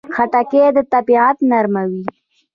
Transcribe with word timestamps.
خټکی 0.15 0.63
د 0.75 0.77
طبعیت 0.91 1.37
نرموي. 1.49 2.03